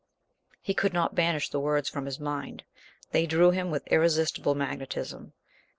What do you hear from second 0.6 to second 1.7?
He could not banish the